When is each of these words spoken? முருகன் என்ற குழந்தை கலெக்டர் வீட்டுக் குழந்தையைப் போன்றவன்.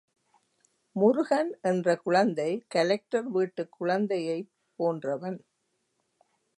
முருகன் 0.95 1.51
என்ற 1.61 1.95
குழந்தை 1.95 2.49
கலெக்டர் 2.67 3.29
வீட்டுக் 3.29 3.71
குழந்தையைப் 3.71 4.51
போன்றவன். 4.79 5.39